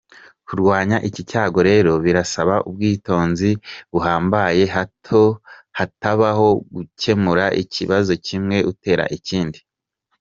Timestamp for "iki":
1.07-1.21